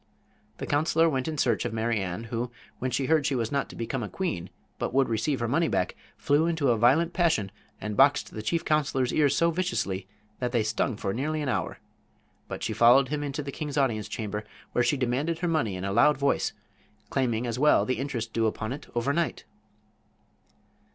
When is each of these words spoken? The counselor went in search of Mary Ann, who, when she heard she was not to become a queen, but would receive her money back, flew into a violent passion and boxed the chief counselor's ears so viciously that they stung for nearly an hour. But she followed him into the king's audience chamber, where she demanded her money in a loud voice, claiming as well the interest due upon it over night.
The 0.57 0.65
counselor 0.65 1.07
went 1.07 1.27
in 1.27 1.37
search 1.37 1.63
of 1.63 1.73
Mary 1.73 1.99
Ann, 2.01 2.23
who, 2.33 2.51
when 2.79 2.89
she 2.89 3.05
heard 3.05 3.23
she 3.23 3.35
was 3.35 3.51
not 3.51 3.69
to 3.69 3.75
become 3.75 4.01
a 4.01 4.09
queen, 4.09 4.49
but 4.79 4.95
would 4.95 5.07
receive 5.07 5.39
her 5.41 5.47
money 5.47 5.67
back, 5.67 5.95
flew 6.17 6.47
into 6.47 6.71
a 6.71 6.75
violent 6.75 7.13
passion 7.13 7.51
and 7.79 7.95
boxed 7.95 8.31
the 8.33 8.41
chief 8.41 8.65
counselor's 8.65 9.13
ears 9.13 9.35
so 9.37 9.51
viciously 9.51 10.07
that 10.39 10.53
they 10.53 10.63
stung 10.63 10.97
for 10.97 11.13
nearly 11.13 11.39
an 11.39 11.49
hour. 11.49 11.77
But 12.47 12.63
she 12.63 12.73
followed 12.73 13.09
him 13.09 13.21
into 13.23 13.43
the 13.43 13.51
king's 13.51 13.77
audience 13.77 14.07
chamber, 14.07 14.43
where 14.71 14.83
she 14.83 14.97
demanded 14.97 15.37
her 15.37 15.47
money 15.47 15.75
in 15.75 15.85
a 15.85 15.93
loud 15.93 16.17
voice, 16.17 16.51
claiming 17.11 17.45
as 17.45 17.59
well 17.59 17.85
the 17.85 17.99
interest 17.99 18.33
due 18.33 18.47
upon 18.47 18.73
it 18.73 18.87
over 18.95 19.13
night. 19.13 19.45